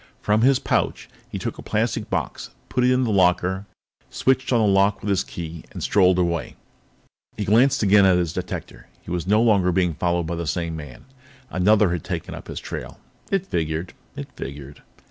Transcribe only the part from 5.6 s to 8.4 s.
and strolled away. He glanced again at his